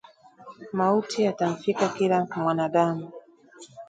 [0.73, 3.11] Mauti yatamfika kila mwanadamu